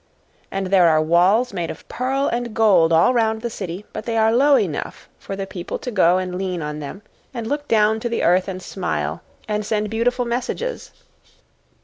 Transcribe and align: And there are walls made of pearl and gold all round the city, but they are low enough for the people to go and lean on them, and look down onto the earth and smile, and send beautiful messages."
And 0.49 0.65
there 0.71 0.89
are 0.89 0.99
walls 0.99 1.53
made 1.53 1.69
of 1.69 1.87
pearl 1.87 2.25
and 2.27 2.55
gold 2.55 2.91
all 2.91 3.13
round 3.13 3.43
the 3.43 3.51
city, 3.51 3.85
but 3.93 4.05
they 4.07 4.17
are 4.17 4.33
low 4.35 4.55
enough 4.57 5.07
for 5.19 5.35
the 5.35 5.45
people 5.45 5.77
to 5.77 5.91
go 5.91 6.17
and 6.17 6.39
lean 6.39 6.63
on 6.63 6.79
them, 6.79 7.03
and 7.35 7.45
look 7.45 7.67
down 7.67 7.97
onto 7.97 8.09
the 8.09 8.23
earth 8.23 8.47
and 8.47 8.63
smile, 8.63 9.21
and 9.47 9.63
send 9.63 9.91
beautiful 9.91 10.25
messages." 10.25 10.89